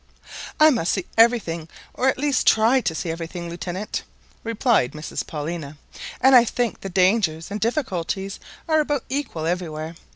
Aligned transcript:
"I 0.59 0.71
must 0.71 0.93
see 0.93 1.05
everything 1.15 1.69
or 1.93 2.09
at 2.09 2.17
least 2.17 2.47
try 2.47 2.81
to 2.81 2.95
see 2.95 3.11
everything, 3.11 3.51
Lieutenant," 3.51 4.01
replied. 4.43 4.93
Mrs 4.93 5.23
Paulina; 5.27 5.77
"and 6.19 6.33
I 6.33 6.43
think 6.43 6.81
the 6.81 6.89
dangers 6.89 7.51
and 7.51 7.59
difficulties 7.59 8.39
are 8.67 8.79
about 8.79 9.03
equal 9.09 9.45
everywhere. 9.45 9.93